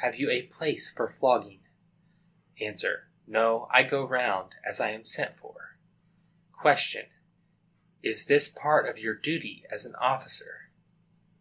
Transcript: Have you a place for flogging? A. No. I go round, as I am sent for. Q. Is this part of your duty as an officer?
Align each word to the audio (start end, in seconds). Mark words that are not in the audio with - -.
Have 0.00 0.14
you 0.14 0.30
a 0.30 0.46
place 0.46 0.88
for 0.88 1.08
flogging? 1.08 1.66
A. 2.60 2.72
No. 3.26 3.66
I 3.72 3.82
go 3.82 4.06
round, 4.06 4.54
as 4.64 4.78
I 4.78 4.90
am 4.90 5.04
sent 5.04 5.36
for. 5.36 5.76
Q. 6.62 7.06
Is 8.00 8.26
this 8.26 8.48
part 8.48 8.88
of 8.88 8.96
your 9.00 9.16
duty 9.16 9.64
as 9.72 9.84
an 9.84 9.96
officer? 9.96 10.70